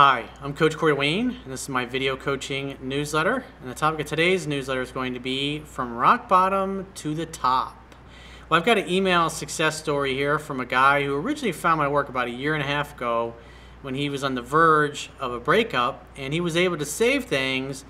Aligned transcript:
Hi, 0.00 0.26
I'm 0.40 0.54
Coach 0.54 0.76
Corey 0.76 0.92
Wayne, 0.92 1.30
and 1.42 1.52
this 1.52 1.62
is 1.62 1.68
my 1.68 1.84
video 1.84 2.16
coaching 2.16 2.78
newsletter. 2.80 3.44
And 3.60 3.68
the 3.68 3.74
topic 3.74 3.98
of 3.98 4.06
today's 4.06 4.46
newsletter 4.46 4.80
is 4.80 4.92
going 4.92 5.12
to 5.14 5.18
be 5.18 5.58
From 5.58 5.96
Rock 5.96 6.28
Bottom 6.28 6.86
to 6.94 7.16
the 7.16 7.26
Top. 7.26 7.76
Well, 8.48 8.60
I've 8.60 8.64
got 8.64 8.78
an 8.78 8.88
email 8.88 9.28
success 9.28 9.76
story 9.76 10.14
here 10.14 10.38
from 10.38 10.60
a 10.60 10.64
guy 10.64 11.02
who 11.02 11.16
originally 11.16 11.50
found 11.50 11.78
my 11.78 11.88
work 11.88 12.08
about 12.08 12.28
a 12.28 12.30
year 12.30 12.54
and 12.54 12.62
a 12.62 12.66
half 12.66 12.94
ago 12.94 13.34
when 13.82 13.96
he 13.96 14.08
was 14.08 14.22
on 14.22 14.36
the 14.36 14.40
verge 14.40 15.10
of 15.18 15.32
a 15.32 15.40
breakup, 15.40 16.06
and 16.16 16.32
he 16.32 16.40
was 16.40 16.56
able 16.56 16.76
to 16.76 16.86
save 16.86 17.24
things, 17.24 17.84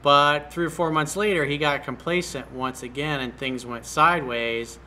but 0.00 0.50
three 0.50 0.64
or 0.64 0.70
four 0.70 0.90
months 0.90 1.14
later, 1.14 1.44
he 1.44 1.58
got 1.58 1.84
complacent 1.84 2.50
once 2.52 2.82
again, 2.82 3.20
and 3.20 3.36
things 3.36 3.66
went 3.66 3.84
sideways 3.84 4.78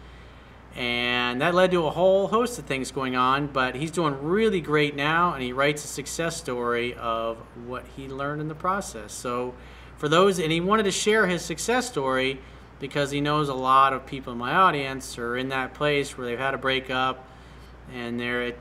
and 0.75 1.41
that 1.41 1.53
led 1.53 1.71
to 1.71 1.85
a 1.85 1.89
whole 1.91 2.27
host 2.27 2.57
of 2.57 2.65
things 2.65 2.91
going 2.91 3.15
on 3.15 3.47
but 3.47 3.75
he's 3.75 3.91
doing 3.91 4.15
really 4.23 4.59
great 4.59 4.95
now 4.95 5.33
and 5.33 5.43
he 5.43 5.53
writes 5.53 5.85
a 5.85 5.87
success 5.87 6.35
story 6.35 6.95
of 6.95 7.37
what 7.67 7.85
he 7.95 8.07
learned 8.07 8.41
in 8.41 8.47
the 8.47 8.55
process 8.55 9.14
so 9.14 9.54
for 9.97 10.09
those 10.09 10.39
and 10.39 10.51
he 10.51 10.59
wanted 10.59 10.83
to 10.83 10.91
share 10.91 11.28
his 11.28 11.43
success 11.43 11.87
story 11.87 12.39
because 12.79 13.11
he 13.11 13.21
knows 13.21 13.50
a 13.50 13.54
lot 13.54 13.93
of 13.93 14.05
people 14.05 14.33
in 14.33 14.39
my 14.39 14.54
audience 14.54 15.17
are 15.19 15.37
in 15.37 15.50
that 15.50 15.73
place 15.75 16.17
where 16.17 16.25
they've 16.25 16.39
had 16.39 16.54
a 16.54 16.57
breakup 16.57 17.28
and 17.93 18.19
they're 18.19 18.53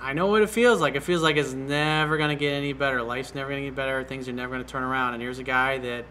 I 0.00 0.14
know 0.14 0.26
what 0.26 0.42
it 0.42 0.50
feels 0.50 0.80
like. 0.80 0.96
It 0.96 1.04
feels 1.04 1.22
like 1.22 1.36
it's 1.36 1.52
never 1.52 2.16
going 2.16 2.30
to 2.30 2.34
get 2.34 2.50
any 2.54 2.72
better. 2.72 3.00
Life's 3.02 3.36
never 3.36 3.50
going 3.50 3.62
to 3.62 3.68
get 3.68 3.76
better. 3.76 4.02
Things 4.02 4.28
are 4.28 4.32
never 4.32 4.52
going 4.52 4.64
to 4.64 4.68
turn 4.68 4.82
around. 4.82 5.14
And 5.14 5.22
here's 5.22 5.38
a 5.38 5.44
guy 5.44 5.78
that 5.78 6.06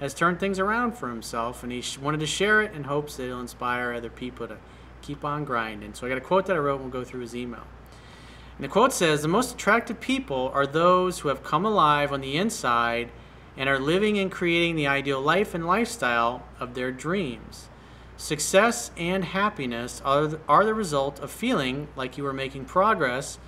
has 0.00 0.12
turned 0.12 0.38
things 0.38 0.58
around 0.58 0.98
for 0.98 1.08
himself, 1.08 1.62
and 1.62 1.72
he 1.72 1.82
wanted 1.98 2.20
to 2.20 2.26
share 2.26 2.60
it 2.60 2.74
in 2.74 2.84
hopes 2.84 3.16
that 3.16 3.24
it'll 3.24 3.40
inspire 3.40 3.94
other 3.94 4.10
people 4.10 4.48
to 4.48 4.58
keep 5.02 5.24
on 5.24 5.44
grinding. 5.44 5.94
So 5.94 6.06
I 6.06 6.08
got 6.08 6.18
a 6.18 6.22
quote 6.22 6.46
that 6.46 6.56
I 6.56 6.58
wrote, 6.58 6.80
and 6.80 6.84
we'll 6.84 7.02
go 7.02 7.04
through 7.04 7.20
his 7.20 7.36
email. 7.36 7.66
And 8.56 8.64
the 8.64 8.68
quote 8.68 8.92
says 8.92 9.22
The 9.22 9.28
most 9.28 9.54
attractive 9.54 10.00
people 10.00 10.50
are 10.54 10.66
those 10.66 11.20
who 11.20 11.28
have 11.28 11.42
come 11.42 11.64
alive 11.64 12.12
on 12.12 12.20
the 12.20 12.36
inside 12.36 13.10
and 13.56 13.68
are 13.68 13.78
living 13.78 14.18
and 14.18 14.30
creating 14.30 14.76
the 14.76 14.86
ideal 14.86 15.20
life 15.20 15.54
and 15.54 15.66
lifestyle 15.66 16.42
of 16.58 16.74
their 16.74 16.90
dreams. 16.90 17.68
Success 18.16 18.90
and 18.96 19.24
happiness 19.24 20.00
are 20.04 20.26
the, 20.26 20.40
are 20.48 20.64
the 20.64 20.74
result 20.74 21.18
of 21.20 21.30
feeling 21.30 21.88
like 21.96 22.16
you 22.16 22.26
are 22.26 22.32
making 22.32 22.64
progress, 22.64 23.38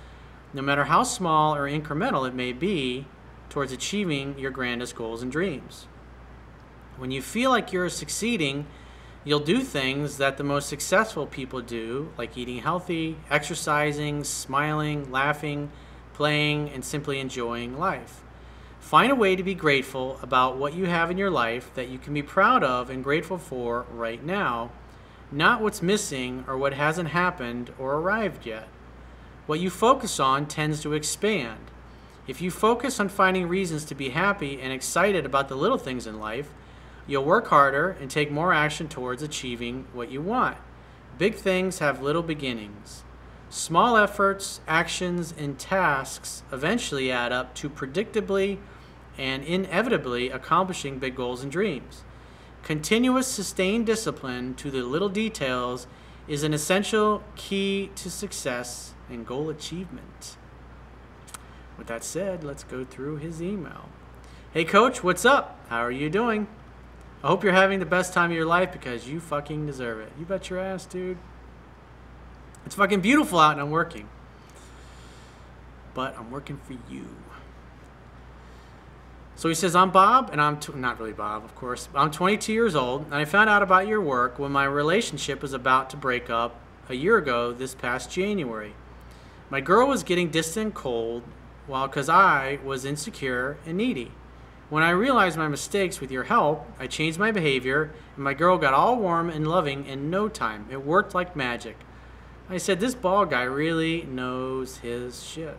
no 0.53 0.61
matter 0.61 0.85
how 0.85 1.03
small 1.03 1.55
or 1.55 1.63
incremental 1.63 2.27
it 2.27 2.33
may 2.33 2.51
be, 2.51 3.05
towards 3.49 3.71
achieving 3.71 4.37
your 4.37 4.51
grandest 4.51 4.95
goals 4.95 5.21
and 5.21 5.31
dreams. 5.31 5.87
When 6.97 7.11
you 7.11 7.21
feel 7.21 7.49
like 7.49 7.71
you're 7.71 7.89
succeeding, 7.89 8.67
You'll 9.27 9.39
do 9.39 9.61
things 9.61 10.17
that 10.17 10.37
the 10.37 10.43
most 10.43 10.69
successful 10.69 11.25
people 11.25 11.59
do, 11.59 12.11
like 12.15 12.37
eating 12.37 12.59
healthy, 12.59 13.17
exercising, 13.27 14.23
smiling, 14.23 15.11
laughing, 15.11 15.71
playing, 16.13 16.69
and 16.69 16.85
simply 16.85 17.19
enjoying 17.19 17.79
life. 17.79 18.21
Find 18.79 19.11
a 19.11 19.15
way 19.15 19.35
to 19.35 19.41
be 19.41 19.55
grateful 19.55 20.19
about 20.21 20.57
what 20.57 20.75
you 20.75 20.85
have 20.85 21.09
in 21.09 21.17
your 21.17 21.31
life 21.31 21.73
that 21.73 21.89
you 21.89 21.97
can 21.97 22.13
be 22.13 22.21
proud 22.21 22.63
of 22.63 22.91
and 22.91 23.03
grateful 23.03 23.39
for 23.39 23.87
right 23.91 24.23
now, 24.23 24.69
not 25.31 25.59
what's 25.59 25.81
missing 25.81 26.45
or 26.47 26.55
what 26.55 26.75
hasn't 26.75 27.09
happened 27.09 27.73
or 27.79 27.95
arrived 27.95 28.45
yet. 28.45 28.67
What 29.47 29.59
you 29.59 29.71
focus 29.71 30.19
on 30.19 30.45
tends 30.45 30.81
to 30.83 30.93
expand. 30.93 31.71
If 32.27 32.43
you 32.43 32.51
focus 32.51 32.99
on 32.99 33.09
finding 33.09 33.47
reasons 33.47 33.85
to 33.85 33.95
be 33.95 34.09
happy 34.09 34.61
and 34.61 34.71
excited 34.71 35.25
about 35.25 35.49
the 35.49 35.55
little 35.55 35.79
things 35.79 36.05
in 36.05 36.19
life, 36.19 36.51
You'll 37.07 37.23
work 37.23 37.47
harder 37.47 37.91
and 38.01 38.09
take 38.09 38.31
more 38.31 38.53
action 38.53 38.87
towards 38.87 39.21
achieving 39.21 39.85
what 39.93 40.11
you 40.11 40.21
want. 40.21 40.57
Big 41.17 41.35
things 41.35 41.79
have 41.79 42.01
little 42.01 42.23
beginnings. 42.23 43.03
Small 43.49 43.95
efforts, 43.95 44.59
actions, 44.67 45.33
and 45.37 45.57
tasks 45.57 46.43
eventually 46.51 47.11
add 47.11 47.31
up 47.31 47.53
to 47.55 47.69
predictably 47.69 48.57
and 49.17 49.43
inevitably 49.43 50.29
accomplishing 50.29 50.99
big 50.99 51.15
goals 51.15 51.43
and 51.43 51.51
dreams. 51.51 52.03
Continuous, 52.63 53.27
sustained 53.27 53.85
discipline 53.85 54.55
to 54.55 54.71
the 54.71 54.81
little 54.81 55.09
details 55.09 55.87
is 56.27 56.41
an 56.43 56.53
essential 56.53 57.23
key 57.35 57.91
to 57.95 58.09
success 58.09 58.93
and 59.09 59.27
goal 59.27 59.49
achievement. 59.49 60.35
With 61.77 61.87
that 61.87 62.03
said, 62.03 62.43
let's 62.43 62.63
go 62.63 62.83
through 62.83 63.17
his 63.17 63.41
email. 63.41 63.89
Hey, 64.51 64.65
coach, 64.65 65.03
what's 65.03 65.23
up? 65.23 65.59
How 65.69 65.79
are 65.79 65.91
you 65.91 66.09
doing? 66.09 66.47
I 67.25 67.27
hope 67.29 67.43
you're 67.43 67.53
having 67.53 67.79
the 67.79 67.87
best 67.87 68.13
time 68.13 68.29
of 68.29 68.37
your 68.37 68.45
life 68.45 68.71
because 68.71 69.07
you 69.07 69.19
fucking 69.19 69.65
deserve 69.65 69.99
it. 69.99 70.11
You 70.19 70.25
bet 70.25 70.47
your 70.51 70.59
ass, 70.59 70.85
dude. 70.85 71.17
It's 72.67 72.75
fucking 72.75 73.01
beautiful 73.01 73.39
out 73.39 73.53
and 73.53 73.61
I'm 73.61 73.71
working. 73.71 74.07
But 75.95 76.15
I'm 76.19 76.29
working 76.29 76.59
for 76.63 76.73
you. 76.87 77.07
So 79.35 79.49
he 79.49 79.55
says, 79.55 79.75
I'm 79.75 79.89
Bob, 79.89 80.29
and 80.31 80.39
I'm 80.39 80.59
not 80.75 80.99
really 80.99 81.13
Bob, 81.13 81.43
of 81.43 81.55
course. 81.55 81.89
I'm 81.95 82.11
22 82.11 82.53
years 82.53 82.75
old, 82.75 83.05
and 83.05 83.15
I 83.15 83.25
found 83.25 83.49
out 83.49 83.63
about 83.63 83.87
your 83.87 84.01
work 84.01 84.37
when 84.37 84.51
my 84.51 84.65
relationship 84.65 85.41
was 85.41 85.51
about 85.51 85.89
to 85.89 85.97
break 85.97 86.29
up 86.29 86.55
a 86.89 86.93
year 86.93 87.17
ago 87.17 87.51
this 87.51 87.73
past 87.73 88.11
January. 88.11 88.75
My 89.49 89.61
girl 89.61 89.87
was 89.87 90.03
getting 90.03 90.29
distant 90.29 90.65
and 90.65 90.75
cold, 90.75 91.23
while 91.65 91.87
because 91.87 92.07
I 92.07 92.59
was 92.63 92.85
insecure 92.85 93.57
and 93.65 93.77
needy. 93.77 94.11
When 94.75 94.83
I 94.83 94.89
realized 94.89 95.37
my 95.37 95.47
mistakes 95.47 96.01
with 96.01 96.11
your 96.11 96.25
help, 96.25 96.67
I 96.77 96.87
changed 96.87 97.17
my 97.17 97.31
behavior, 97.31 97.93
and 98.15 98.25
my 98.25 98.33
girl 98.33 98.57
got 98.57 98.73
all 98.73 98.97
warm 98.97 99.29
and 99.29 99.47
loving 99.47 99.85
in 99.85 100.09
no 100.09 100.27
time. 100.27 100.65
It 100.69 100.85
worked 100.85 101.15
like 101.15 101.33
magic. 101.33 101.77
I 102.49 102.57
said, 102.57 102.81
This 102.81 102.93
ball 102.93 103.25
guy 103.25 103.43
really 103.43 104.01
knows 104.01 104.79
his 104.79 105.23
shit. 105.23 105.57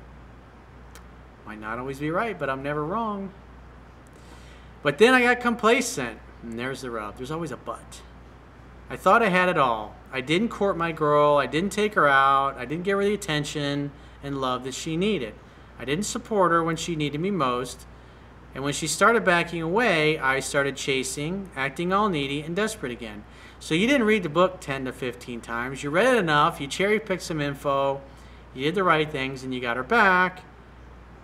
Might 1.47 1.63
not 1.63 1.79
always 1.79 1.99
be 1.99 2.11
right, 2.11 2.39
but 2.39 2.51
I'm 2.51 2.63
never 2.63 2.85
wrong. 2.85 3.31
But 4.83 4.99
then 4.99 5.15
I 5.15 5.23
got 5.23 5.41
complacent, 5.41 6.19
and 6.43 6.59
there's 6.59 6.83
the 6.83 6.91
rub. 6.91 7.17
There's 7.17 7.31
always 7.31 7.53
a 7.53 7.57
but. 7.57 8.03
I 8.91 8.97
thought 8.99 9.23
I 9.23 9.31
had 9.31 9.49
it 9.49 9.57
all. 9.57 9.97
I 10.13 10.21
didn't 10.21 10.51
court 10.51 10.77
my 10.77 10.93
girl, 10.93 11.39
I 11.39 11.47
didn't 11.47 11.73
take 11.73 11.95
her 11.95 12.07
out, 12.07 12.59
I 12.59 12.67
didn't 12.67 12.85
give 12.85 12.99
her 12.99 13.05
the 13.05 13.15
attention 13.15 13.93
and 14.23 14.43
love 14.43 14.65
that 14.65 14.75
she 14.75 14.95
needed. 14.95 15.33
I 15.79 15.87
didn't 15.87 16.05
support 16.05 16.53
her 16.53 16.63
when 16.63 16.77
she 16.77 16.95
needed 16.95 17.23
me 17.23 17.31
most. 17.31 17.87
And 18.57 18.65
when 18.65 18.73
she 18.73 18.87
started 18.87 19.23
backing 19.23 19.61
away, 19.61 20.19
I 20.19 20.41
started 20.41 20.77
chasing, 20.77 21.51
acting 21.55 21.93
all 21.93 22.09
needy 22.09 22.41
and 22.41 22.57
desperate 22.57 22.91
again. 22.91 23.23
So 23.61 23.75
you 23.75 23.87
didn't 23.87 24.07
read 24.07 24.23
the 24.23 24.31
book 24.31 24.63
10 24.63 24.87
to 24.87 24.93
15 24.95 25.43
times. 25.43 25.83
You 25.83 25.91
read 25.91 26.15
it 26.15 26.19
enough, 26.19 26.59
you 26.59 26.67
cherry 26.67 26.99
picked 26.99 27.21
some 27.21 27.43
info, 27.43 28.01
you 28.55 28.65
did 28.65 28.75
the 28.75 28.83
right 28.83 29.13
things, 29.13 29.45
and 29.45 29.53
you 29.53 29.61
got 29.61 29.77
her 29.77 29.83
back. 29.83 30.41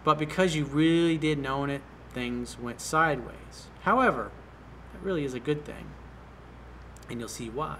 But 0.05 0.19
because 0.19 0.55
you 0.55 0.67
really 0.67 1.17
didn't 1.17 1.47
own 1.47 1.71
it, 1.71 1.81
things 2.13 2.59
went 2.59 2.83
sideways. 2.83 3.69
However, 3.81 4.31
that 4.93 5.03
really 5.03 5.25
is 5.25 5.33
a 5.33 5.41
good 5.41 5.65
thing. 5.65 5.87
And 7.09 7.19
you'll 7.19 7.31
see 7.31 7.49
why. 7.49 7.79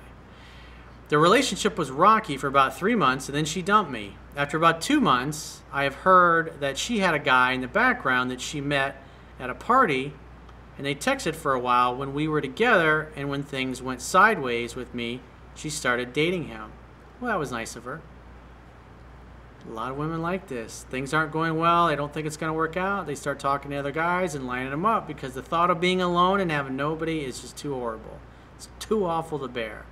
The 1.11 1.19
relationship 1.19 1.77
was 1.77 1.91
rocky 1.91 2.39
for 2.39 2.47
about 2.47 2.75
three 2.75 2.95
months, 2.95 3.29
and 3.29 3.37
then 3.37 3.45
she 3.45 3.61
dumped 3.61 3.93
me. 3.93 4.17
After 4.35 4.57
about 4.57 4.81
two 4.81 4.99
months, 4.99 5.61
I 5.71 5.83
have 5.83 5.97
heard 5.97 6.59
that 6.61 6.79
she 6.79 7.01
had 7.01 7.13
a 7.13 7.19
guy 7.19 7.53
in 7.53 7.61
the 7.61 7.69
background 7.69 8.31
that 8.31 8.41
she 8.41 8.63
met 8.63 8.97
at 9.39 9.51
a 9.51 9.55
party 9.55 10.13
and 10.77 10.87
they 10.87 10.95
texted 10.95 11.35
for 11.35 11.53
a 11.53 11.61
while. 11.61 11.95
When 11.95 12.15
we 12.15 12.27
were 12.27 12.41
together 12.41 13.13
and 13.17 13.29
when 13.29 13.43
things 13.43 13.83
went 13.83 14.01
sideways 14.01 14.75
with 14.75 14.95
me 14.95 15.21
she 15.55 15.71
started 15.71 16.13
dating 16.13 16.49
him. 16.49 16.73
Well 17.21 17.31
that 17.31 17.39
was 17.39 17.53
nice 17.53 17.77
of 17.77 17.85
her. 17.85 18.01
A 19.69 19.73
lot 19.73 19.93
of 19.93 19.97
women 19.97 20.21
like 20.23 20.49
this. 20.49 20.87
Things 20.91 21.15
aren't 21.15 21.33
going 21.33 21.57
well. 21.57 21.87
They 21.87 21.97
don't 21.97 22.13
think 22.13 22.27
it's 22.27 22.37
going 22.37 22.51
to 22.51 22.57
work 22.57 22.77
out. 22.77 23.07
They 23.07 23.15
start 23.15 23.39
talking 23.39 23.71
to 23.71 23.77
other 23.77 23.93
guys 23.93 24.35
and 24.35 24.47
lining 24.47 24.71
them 24.71 24.85
up 24.85 25.07
because 25.07 25.35
the 25.35 25.43
thought 25.43 25.71
of 25.71 25.81
being 25.81 26.03
alone 26.03 26.41
and 26.41 26.51
having 26.51 26.75
nobody 26.75 27.25
is 27.25 27.41
just 27.41 27.57
too 27.57 27.75
horrible. 27.75 28.19
It's 28.57 28.69
too 28.81 29.05
awful 29.05 29.39
to 29.39 29.49
bear. 29.49 29.85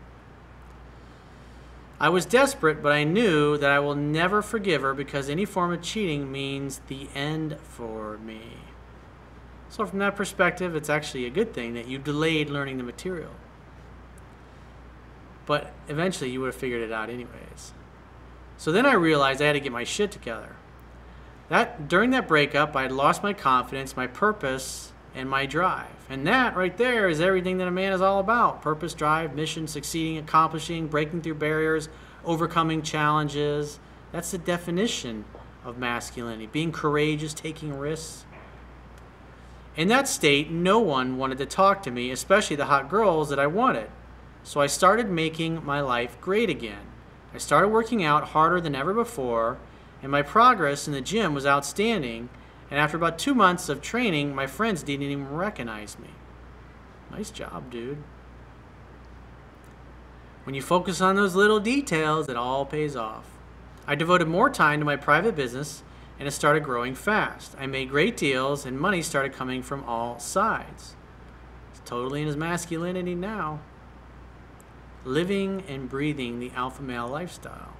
I 2.00 2.08
was 2.08 2.24
desperate, 2.24 2.82
but 2.82 2.92
I 2.92 3.04
knew 3.04 3.58
that 3.58 3.70
I 3.70 3.78
will 3.78 3.94
never 3.94 4.42
forgive 4.42 4.82
her 4.82 4.94
because 4.94 5.28
any 5.28 5.44
form 5.44 5.72
of 5.72 5.82
cheating 5.82 6.32
means 6.32 6.80
the 6.88 7.08
end 7.14 7.58
for 7.62 8.18
me. 8.18 8.40
So 9.70 9.86
from 9.86 10.00
that 10.00 10.16
perspective, 10.16 10.74
it's 10.74 10.90
actually 10.90 11.24
a 11.26 11.30
good 11.30 11.54
thing 11.54 11.74
that 11.74 11.86
you 11.86 11.98
delayed 11.98 12.50
learning 12.50 12.76
the 12.76 12.82
material. 12.82 13.30
But 15.46 15.72
eventually 15.88 16.30
you 16.30 16.40
would 16.40 16.48
have 16.48 16.56
figured 16.56 16.82
it 16.82 16.92
out 16.92 17.08
anyways. 17.08 17.72
So 18.56 18.72
then 18.72 18.84
I 18.84 18.92
realized 18.92 19.40
I 19.40 19.46
had 19.46 19.52
to 19.52 19.60
get 19.60 19.72
my 19.72 19.84
shit 19.84 20.10
together. 20.10 20.56
That 21.48 21.88
during 21.88 22.10
that 22.10 22.28
breakup, 22.28 22.76
I 22.76 22.82
had 22.82 22.92
lost 22.92 23.22
my 23.22 23.32
confidence, 23.32 23.96
my 23.96 24.06
purpose, 24.06 24.92
and 25.14 25.28
my 25.28 25.46
drive. 25.46 25.88
And 26.08 26.26
that 26.26 26.56
right 26.56 26.76
there 26.76 27.08
is 27.08 27.20
everything 27.20 27.58
that 27.58 27.68
a 27.68 27.72
man 27.72 27.92
is 27.92 28.00
all 28.00 28.20
about. 28.20 28.62
Purpose, 28.62 28.92
drive, 28.92 29.34
mission, 29.34 29.66
succeeding, 29.66 30.18
accomplishing, 30.18 30.88
breaking 30.88 31.22
through 31.22 31.34
barriers, 31.34 31.88
overcoming 32.24 32.82
challenges. 32.82 33.80
That's 34.12 34.30
the 34.32 34.38
definition 34.38 35.24
of 35.64 35.78
masculinity. 35.78 36.46
Being 36.46 36.72
courageous, 36.72 37.34
taking 37.34 37.76
risks. 37.78 38.24
In 39.76 39.88
that 39.88 40.08
state, 40.08 40.50
no 40.50 40.78
one 40.78 41.16
wanted 41.16 41.38
to 41.38 41.46
talk 41.46 41.82
to 41.84 41.90
me, 41.90 42.10
especially 42.10 42.56
the 42.56 42.66
hot 42.66 42.90
girls 42.90 43.28
that 43.30 43.38
I 43.38 43.46
wanted. 43.46 43.88
So 44.42 44.60
I 44.60 44.66
started 44.66 45.08
making 45.08 45.64
my 45.64 45.80
life 45.80 46.20
great 46.20 46.50
again. 46.50 46.86
I 47.32 47.38
started 47.38 47.68
working 47.68 48.02
out 48.02 48.28
harder 48.28 48.60
than 48.60 48.74
ever 48.74 48.92
before, 48.92 49.58
and 50.02 50.10
my 50.10 50.22
progress 50.22 50.86
in 50.86 50.92
the 50.92 51.00
gym 51.00 51.34
was 51.34 51.46
outstanding 51.46 52.28
And 52.70 52.78
after 52.78 52.96
about 52.96 53.18
two 53.18 53.34
months 53.34 53.68
of 53.68 53.82
training, 53.82 54.34
my 54.34 54.46
friends 54.46 54.82
didn't 54.82 55.06
even 55.06 55.28
recognize 55.28 55.98
me. 55.98 56.10
Nice 57.10 57.30
job, 57.30 57.70
dude. 57.70 57.98
When 60.44 60.54
you 60.54 60.62
focus 60.62 61.00
on 61.00 61.16
those 61.16 61.34
little 61.34 61.60
details, 61.60 62.28
it 62.28 62.36
all 62.36 62.64
pays 62.64 62.94
off. 62.94 63.24
I 63.86 63.96
devoted 63.96 64.28
more 64.28 64.48
time 64.48 64.78
to 64.78 64.84
my 64.84 64.96
private 64.96 65.34
business 65.34 65.82
and 66.20 66.28
it 66.28 66.32
started 66.32 66.62
growing 66.62 66.94
fast. 66.94 67.56
I 67.58 67.66
made 67.66 67.88
great 67.88 68.14
deals 68.14 68.66
and 68.66 68.78
money 68.78 69.00
started 69.00 69.32
coming 69.32 69.62
from 69.62 69.82
all 69.84 70.18
sides. 70.18 70.94
He's 71.72 71.80
totally 71.86 72.20
in 72.20 72.26
his 72.26 72.36
masculinity 72.36 73.14
now. 73.14 73.60
Living 75.06 75.64
and 75.66 75.88
breathing 75.88 76.38
the 76.38 76.52
alpha 76.54 76.82
male 76.82 77.08
lifestyle. 77.08 77.72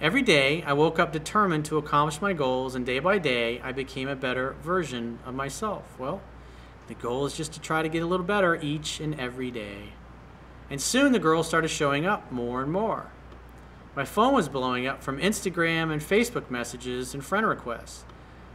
Every 0.00 0.22
day, 0.22 0.62
I 0.62 0.72
woke 0.72 0.98
up 0.98 1.12
determined 1.12 1.66
to 1.66 1.76
accomplish 1.76 2.20
my 2.20 2.32
goals, 2.32 2.74
and 2.74 2.84
day 2.84 2.98
by 2.98 3.18
day, 3.18 3.60
I 3.62 3.72
became 3.72 4.08
a 4.08 4.16
better 4.16 4.54
version 4.62 5.18
of 5.24 5.34
myself. 5.34 5.84
Well, 5.98 6.22
the 6.86 6.94
goal 6.94 7.26
is 7.26 7.36
just 7.36 7.52
to 7.54 7.60
try 7.60 7.82
to 7.82 7.88
get 7.88 8.02
a 8.02 8.06
little 8.06 8.26
better 8.26 8.56
each 8.56 9.00
and 9.00 9.18
every 9.20 9.50
day. 9.50 9.92
And 10.70 10.80
soon 10.80 11.12
the 11.12 11.18
girls 11.18 11.46
started 11.46 11.68
showing 11.68 12.06
up 12.06 12.30
more 12.32 12.62
and 12.62 12.72
more. 12.72 13.10
My 13.96 14.04
phone 14.04 14.34
was 14.34 14.50
blowing 14.50 14.86
up 14.86 15.02
from 15.02 15.18
Instagram 15.18 15.90
and 15.90 16.02
Facebook 16.02 16.50
messages 16.50 17.14
and 17.14 17.24
friend 17.24 17.46
requests. 17.46 18.04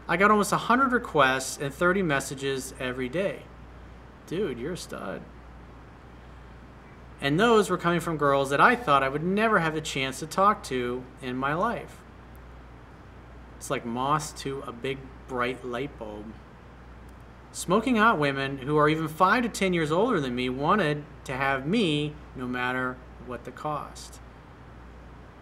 I 0.07 0.15
got 0.15 0.29
almost 0.29 0.51
100 0.51 0.91
requests 0.91 1.57
and 1.59 1.73
30 1.73 2.03
messages 2.03 2.75
every 2.79 3.09
day. 3.09 3.41
Dude, 4.27 4.59
you're 4.59 4.73
a 4.73 4.77
stud. 4.77 5.23
And 7.19 7.39
those 7.39 7.71
were 7.71 7.77
coming 7.77 7.99
from 7.99 8.17
girls 8.17 8.51
that 8.51 8.61
I 8.61 8.75
thought 8.75 9.01
I 9.01 9.09
would 9.09 9.23
never 9.23 9.57
have 9.57 9.73
the 9.73 9.81
chance 9.81 10.19
to 10.19 10.27
talk 10.27 10.61
to 10.65 11.03
in 11.23 11.35
my 11.37 11.55
life. 11.55 11.97
It's 13.57 13.71
like 13.71 13.83
moss 13.83 14.33
to 14.41 14.63
a 14.67 14.71
big 14.71 14.99
bright 15.27 15.65
light 15.65 15.97
bulb. 15.97 16.25
Smoking 17.51 17.95
hot 17.95 18.19
women 18.19 18.59
who 18.59 18.77
are 18.77 18.89
even 18.89 19.07
5 19.07 19.43
to 19.43 19.49
10 19.49 19.73
years 19.73 19.91
older 19.91 20.19
than 20.19 20.35
me 20.35 20.49
wanted 20.49 21.03
to 21.23 21.33
have 21.33 21.65
me 21.65 22.13
no 22.35 22.47
matter 22.47 22.95
what 23.25 23.43
the 23.43 23.51
cost. 23.51 24.19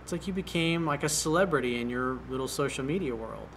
It's 0.09 0.11
like 0.11 0.25
you 0.25 0.33
became 0.33 0.87
like 0.87 1.03
a 1.03 1.07
celebrity 1.09 1.79
in 1.79 1.87
your 1.87 2.17
little 2.31 2.47
social 2.47 2.83
media 2.83 3.15
world. 3.15 3.47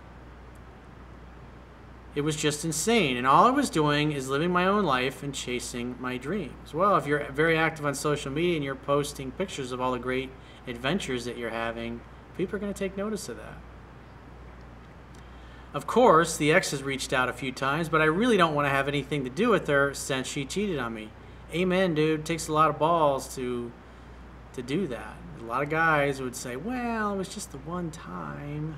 It 2.14 2.20
was 2.20 2.36
just 2.36 2.62
insane. 2.62 3.16
And 3.16 3.26
all 3.26 3.46
I 3.46 3.50
was 3.50 3.70
doing 3.70 4.12
is 4.12 4.28
living 4.28 4.50
my 4.50 4.66
own 4.66 4.84
life 4.84 5.22
and 5.22 5.34
chasing 5.34 5.96
my 5.98 6.18
dreams. 6.18 6.74
Well, 6.74 6.96
if 6.96 7.06
you're 7.06 7.24
very 7.32 7.56
active 7.56 7.86
on 7.86 7.94
social 7.94 8.30
media 8.30 8.56
and 8.56 8.62
you're 8.62 8.74
posting 8.74 9.30
pictures 9.30 9.72
of 9.72 9.80
all 9.80 9.92
the 9.92 9.98
great 9.98 10.28
adventures 10.66 11.24
that 11.24 11.38
you're 11.38 11.48
having, 11.48 12.02
people 12.36 12.56
are 12.56 12.58
going 12.58 12.74
to 12.74 12.78
take 12.78 12.98
notice 12.98 13.30
of 13.30 13.38
that. 13.38 13.56
Of 15.72 15.86
course, 15.86 16.36
the 16.36 16.52
ex 16.52 16.72
has 16.72 16.82
reached 16.82 17.14
out 17.14 17.30
a 17.30 17.32
few 17.32 17.50
times, 17.50 17.88
but 17.88 18.02
I 18.02 18.04
really 18.04 18.36
don't 18.36 18.54
want 18.54 18.66
to 18.66 18.70
have 18.70 18.88
anything 18.88 19.24
to 19.24 19.30
do 19.30 19.48
with 19.48 19.68
her 19.68 19.94
since 19.94 20.28
she 20.28 20.44
cheated 20.44 20.78
on 20.78 20.92
me. 20.92 21.08
Amen, 21.54 21.94
dude. 21.94 22.20
It 22.20 22.26
takes 22.26 22.46
a 22.46 22.52
lot 22.52 22.68
of 22.68 22.78
balls 22.78 23.34
to 23.36 23.72
to 24.54 24.62
do 24.62 24.86
that. 24.88 25.16
A 25.40 25.44
lot 25.44 25.62
of 25.62 25.70
guys 25.70 26.20
would 26.20 26.36
say, 26.36 26.56
"Well, 26.56 27.14
it 27.14 27.16
was 27.16 27.28
just 27.28 27.52
the 27.52 27.58
one 27.58 27.90
time." 27.90 28.76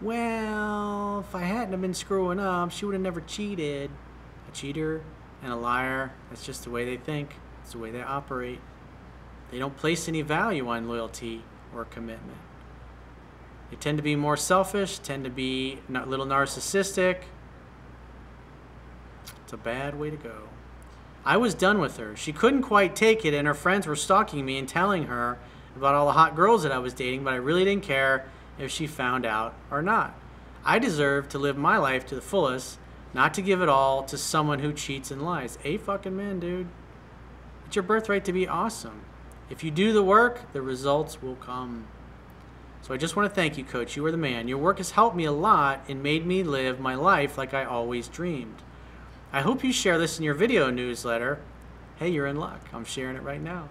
Well, 0.00 1.20
if 1.20 1.34
I 1.34 1.42
hadn't 1.42 1.72
have 1.72 1.82
been 1.82 1.92
screwing 1.92 2.40
up, 2.40 2.70
she 2.70 2.86
would 2.86 2.94
have 2.94 3.02
never 3.02 3.20
cheated. 3.20 3.90
A 4.48 4.52
cheater 4.52 5.02
and 5.42 5.52
a 5.52 5.56
liar, 5.56 6.12
that's 6.28 6.44
just 6.44 6.64
the 6.64 6.70
way 6.70 6.84
they 6.84 6.96
think. 6.96 7.36
It's 7.62 7.72
the 7.72 7.78
way 7.78 7.90
they 7.90 8.02
operate. 8.02 8.60
They 9.50 9.58
don't 9.58 9.76
place 9.76 10.08
any 10.08 10.22
value 10.22 10.68
on 10.68 10.88
loyalty 10.88 11.44
or 11.74 11.84
commitment. 11.84 12.38
They 13.70 13.76
tend 13.76 13.98
to 13.98 14.02
be 14.02 14.16
more 14.16 14.36
selfish, 14.36 14.98
tend 14.98 15.24
to 15.24 15.30
be 15.30 15.80
a 15.94 16.06
little 16.06 16.26
narcissistic. 16.26 17.22
It's 19.44 19.52
a 19.52 19.56
bad 19.56 19.98
way 19.98 20.10
to 20.10 20.16
go. 20.16 20.48
I 21.24 21.36
was 21.36 21.54
done 21.54 21.80
with 21.80 21.96
her. 21.98 22.16
She 22.16 22.32
couldn't 22.32 22.62
quite 22.62 22.96
take 22.96 23.24
it, 23.24 23.34
and 23.34 23.46
her 23.46 23.54
friends 23.54 23.86
were 23.86 23.96
stalking 23.96 24.44
me 24.44 24.58
and 24.58 24.68
telling 24.68 25.04
her 25.04 25.38
about 25.76 25.94
all 25.94 26.06
the 26.06 26.12
hot 26.12 26.34
girls 26.34 26.62
that 26.62 26.72
I 26.72 26.78
was 26.78 26.94
dating, 26.94 27.24
but 27.24 27.34
I 27.34 27.36
really 27.36 27.64
didn't 27.64 27.82
care 27.82 28.26
if 28.58 28.70
she 28.70 28.86
found 28.86 29.26
out 29.26 29.54
or 29.70 29.82
not. 29.82 30.14
I 30.64 30.78
deserve 30.78 31.28
to 31.30 31.38
live 31.38 31.56
my 31.56 31.78
life 31.78 32.06
to 32.06 32.14
the 32.14 32.20
fullest, 32.20 32.78
not 33.14 33.34
to 33.34 33.42
give 33.42 33.62
it 33.62 33.68
all 33.68 34.02
to 34.04 34.16
someone 34.16 34.60
who 34.60 34.72
cheats 34.72 35.10
and 35.10 35.22
lies. 35.22 35.58
A 35.64 35.78
fucking 35.78 36.16
man, 36.16 36.40
dude. 36.40 36.68
It's 37.66 37.76
your 37.76 37.82
birthright 37.82 38.24
to 38.24 38.32
be 38.32 38.48
awesome. 38.48 39.02
If 39.48 39.64
you 39.64 39.70
do 39.70 39.92
the 39.92 40.02
work, 40.02 40.52
the 40.52 40.62
results 40.62 41.22
will 41.22 41.36
come. 41.36 41.86
So 42.82 42.94
I 42.94 42.96
just 42.96 43.14
want 43.14 43.28
to 43.28 43.34
thank 43.34 43.58
you, 43.58 43.64
Coach. 43.64 43.96
You 43.96 44.04
are 44.06 44.10
the 44.10 44.16
man. 44.16 44.48
Your 44.48 44.58
work 44.58 44.78
has 44.78 44.92
helped 44.92 45.16
me 45.16 45.24
a 45.24 45.32
lot 45.32 45.84
and 45.88 46.02
made 46.02 46.24
me 46.24 46.42
live 46.42 46.80
my 46.80 46.94
life 46.94 47.36
like 47.36 47.52
I 47.52 47.64
always 47.64 48.08
dreamed. 48.08 48.62
I 49.32 49.42
hope 49.42 49.62
you 49.62 49.72
share 49.72 49.96
this 49.96 50.18
in 50.18 50.24
your 50.24 50.34
video 50.34 50.70
newsletter. 50.70 51.38
Hey, 52.00 52.08
you're 52.08 52.26
in 52.26 52.34
luck. 52.34 52.60
I'm 52.72 52.84
sharing 52.84 53.14
it 53.14 53.22
right 53.22 53.40
now. 53.40 53.68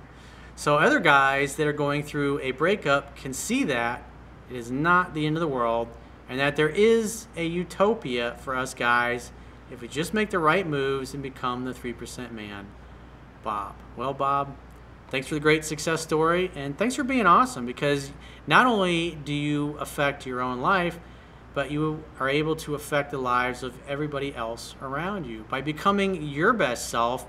So 0.55 0.77
other 0.77 1.01
guys 1.01 1.57
that 1.57 1.67
are 1.67 1.73
going 1.73 2.03
through 2.03 2.39
a 2.39 2.51
breakup 2.51 3.17
can 3.17 3.33
see 3.33 3.65
that 3.65 4.03
it 4.49 4.55
is 4.55 4.71
not 4.71 5.13
the 5.13 5.25
end 5.25 5.35
of 5.35 5.41
the 5.41 5.47
world, 5.49 5.89
and 6.29 6.39
that 6.39 6.55
there 6.55 6.69
is 6.69 7.27
a 7.35 7.45
utopia 7.45 8.37
for 8.39 8.55
us 8.55 8.73
guys 8.73 9.33
if 9.69 9.81
we 9.81 9.89
just 9.89 10.13
make 10.13 10.29
the 10.29 10.39
right 10.39 10.65
moves 10.65 11.13
and 11.13 11.21
become 11.21 11.65
the 11.65 11.73
3% 11.73 12.31
man. 12.31 12.67
Bob. 13.43 13.75
Well, 13.97 14.13
Bob, 14.13 14.55
thanks 15.09 15.27
for 15.27 15.33
the 15.33 15.41
great 15.41 15.65
success 15.65 16.01
story, 16.01 16.51
and 16.55 16.77
thanks 16.77 16.95
for 16.95 17.03
being 17.03 17.25
awesome 17.25 17.65
because 17.65 18.13
not 18.47 18.65
only 18.65 19.17
do 19.25 19.33
you 19.33 19.75
affect 19.77 20.25
your 20.25 20.39
own 20.39 20.61
life, 20.61 20.99
but 21.53 21.71
you 21.71 22.03
are 22.19 22.29
able 22.29 22.55
to 22.55 22.75
affect 22.75 23.11
the 23.11 23.17
lives 23.17 23.63
of 23.63 23.73
everybody 23.87 24.33
else 24.35 24.75
around 24.81 25.25
you. 25.25 25.45
By 25.49 25.61
becoming 25.61 26.23
your 26.23 26.53
best 26.53 26.89
self, 26.89 27.25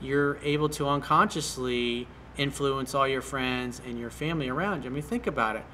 you're 0.00 0.38
able 0.42 0.68
to 0.70 0.88
unconsciously 0.88 2.06
influence 2.36 2.94
all 2.94 3.08
your 3.08 3.22
friends 3.22 3.80
and 3.86 3.98
your 3.98 4.10
family 4.10 4.48
around 4.48 4.84
you. 4.84 4.90
I 4.90 4.92
mean, 4.92 5.02
think 5.02 5.26
about 5.26 5.56
it 5.56 5.64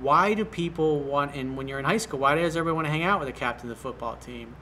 why 0.00 0.34
do 0.34 0.44
people 0.44 1.00
want 1.00 1.34
and 1.34 1.56
when 1.56 1.68
you're 1.68 1.78
in 1.78 1.84
high 1.84 1.98
school 1.98 2.18
why 2.18 2.34
does 2.34 2.56
everybody 2.56 2.74
want 2.74 2.86
to 2.86 2.90
hang 2.90 3.02
out 3.02 3.20
with 3.20 3.28
the 3.28 3.32
captain 3.32 3.70
of 3.70 3.76
the 3.76 3.80
football 3.80 4.16
team 4.16 4.54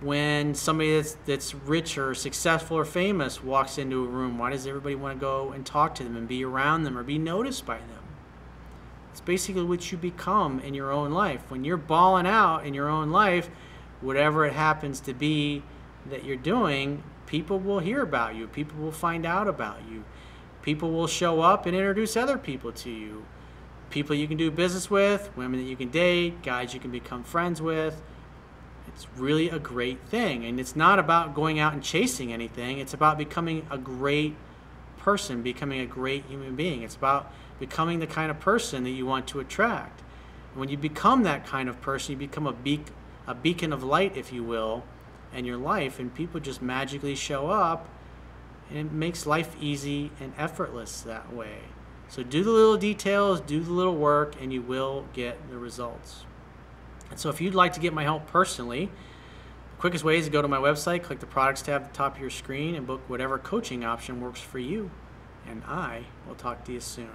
when 0.00 0.54
somebody 0.54 0.96
that's, 0.96 1.16
that's 1.26 1.54
rich 1.54 1.98
or 1.98 2.14
successful 2.14 2.76
or 2.76 2.84
famous 2.84 3.42
walks 3.44 3.78
into 3.78 4.04
a 4.04 4.08
room 4.08 4.38
why 4.38 4.50
does 4.50 4.66
everybody 4.66 4.94
want 4.94 5.16
to 5.16 5.20
go 5.20 5.52
and 5.52 5.66
talk 5.66 5.94
to 5.94 6.02
them 6.02 6.16
and 6.16 6.26
be 6.26 6.44
around 6.44 6.84
them 6.84 6.96
or 6.96 7.02
be 7.02 7.18
noticed 7.18 7.66
by 7.66 7.76
them 7.76 8.02
it's 9.10 9.20
basically 9.20 9.64
what 9.64 9.90
you 9.90 9.98
become 9.98 10.60
in 10.60 10.74
your 10.74 10.90
own 10.92 11.10
life 11.10 11.42
when 11.48 11.64
you're 11.64 11.76
balling 11.76 12.26
out 12.26 12.64
in 12.66 12.74
your 12.74 12.88
own 12.88 13.10
life 13.10 13.50
whatever 14.00 14.46
it 14.46 14.52
happens 14.52 15.00
to 15.00 15.12
be 15.12 15.62
that 16.08 16.24
you're 16.24 16.36
doing 16.36 17.02
people 17.26 17.58
will 17.58 17.80
hear 17.80 18.02
about 18.02 18.34
you 18.34 18.46
people 18.46 18.78
will 18.78 18.92
find 18.92 19.26
out 19.26 19.46
about 19.46 19.78
you 19.90 20.04
people 20.62 20.90
will 20.90 21.06
show 21.06 21.40
up 21.40 21.66
and 21.66 21.76
introduce 21.76 22.16
other 22.16 22.38
people 22.38 22.72
to 22.72 22.90
you 22.90 23.24
people 23.90 24.14
you 24.14 24.28
can 24.28 24.36
do 24.36 24.50
business 24.50 24.88
with, 24.88 25.30
women 25.36 25.60
that 25.60 25.68
you 25.68 25.76
can 25.76 25.88
date, 25.88 26.42
guys 26.42 26.72
you 26.72 26.80
can 26.80 26.90
become 26.90 27.22
friends 27.22 27.60
with. 27.60 28.00
It's 28.88 29.06
really 29.16 29.48
a 29.48 29.58
great 29.58 30.00
thing. 30.08 30.44
And 30.44 30.58
it's 30.58 30.74
not 30.74 30.98
about 30.98 31.34
going 31.34 31.58
out 31.58 31.72
and 31.72 31.82
chasing 31.82 32.32
anything, 32.32 32.78
it's 32.78 32.94
about 32.94 33.18
becoming 33.18 33.66
a 33.70 33.78
great 33.78 34.36
person, 34.96 35.42
becoming 35.42 35.80
a 35.80 35.86
great 35.86 36.24
human 36.26 36.56
being. 36.56 36.82
It's 36.82 36.96
about 36.96 37.32
becoming 37.60 38.00
the 38.00 38.06
kind 38.08 38.30
of 38.30 38.40
person 38.40 38.82
that 38.82 38.90
you 38.90 39.06
want 39.06 39.28
to 39.28 39.38
attract. 39.38 40.02
And 40.50 40.60
when 40.60 40.68
you 40.68 40.76
become 40.76 41.22
that 41.22 41.46
kind 41.46 41.68
of 41.68 41.80
person, 41.80 42.12
you 42.12 42.18
become 42.18 42.46
a, 42.48 42.54
a 43.28 43.34
beacon 43.34 43.72
of 43.72 43.84
light, 43.84 44.16
if 44.16 44.32
you 44.32 44.42
will, 44.42 44.82
in 45.32 45.44
your 45.44 45.58
life, 45.58 46.00
and 46.00 46.12
people 46.12 46.40
just 46.40 46.60
magically 46.60 47.14
show 47.14 47.48
up, 47.48 47.88
and 48.68 48.78
it 48.78 48.92
makes 48.92 49.26
life 49.26 49.54
easy 49.60 50.10
and 50.18 50.32
effortless 50.36 51.02
that 51.02 51.32
way. 51.32 51.58
So 52.08 52.24
do 52.24 52.42
the 52.42 52.50
little 52.50 52.76
details, 52.76 53.40
do 53.40 53.60
the 53.60 53.70
little 53.70 53.94
work, 53.94 54.34
and 54.40 54.52
you 54.52 54.62
will 54.62 55.04
get 55.12 55.48
the 55.48 55.58
results. 55.58 56.24
And 57.10 57.18
so 57.18 57.28
if 57.28 57.40
you'd 57.40 57.54
like 57.54 57.72
to 57.74 57.80
get 57.80 57.92
my 57.92 58.02
help 58.02 58.26
personally, 58.26 58.86
the 58.86 59.80
quickest 59.80 60.02
way 60.02 60.18
is 60.18 60.24
to 60.24 60.30
go 60.30 60.42
to 60.42 60.48
my 60.48 60.58
website, 60.58 61.04
click 61.04 61.20
the 61.20 61.26
products 61.26 61.62
tab 61.62 61.82
at 61.82 61.92
the 61.92 61.96
top 61.96 62.16
of 62.16 62.20
your 62.20 62.30
screen, 62.30 62.74
and 62.74 62.86
book 62.86 63.00
whatever 63.08 63.38
coaching 63.38 63.84
option 63.84 64.20
works 64.20 64.40
for 64.40 64.58
you. 64.58 64.90
And 65.48 65.62
I 65.64 66.04
will 66.26 66.34
talk 66.34 66.64
to 66.64 66.72
you 66.72 66.80
soon. 66.80 67.10